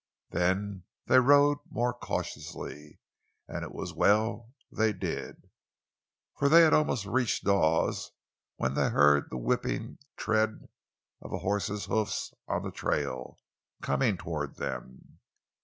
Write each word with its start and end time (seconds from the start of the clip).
Then 0.31 0.85
they 1.05 1.19
rode 1.19 1.59
more 1.69 1.93
cautiously, 1.93 2.97
and 3.47 3.61
it 3.63 3.71
was 3.71 3.93
well 3.93 4.51
they 4.71 4.93
did. 4.93 5.51
For 6.39 6.49
they 6.49 6.61
had 6.61 6.73
almost 6.73 7.05
reached 7.05 7.43
Dawes 7.43 8.09
when 8.55 8.73
they 8.73 8.89
heard 8.89 9.29
the 9.29 9.37
whipping 9.37 9.99
tread 10.17 10.69
of 11.21 11.31
a 11.31 11.37
horse's 11.37 11.85
hoofs 11.85 12.33
on 12.47 12.63
the 12.63 12.71
trail, 12.71 13.37
coming 13.83 14.17
toward 14.17 14.55
them. 14.55 15.19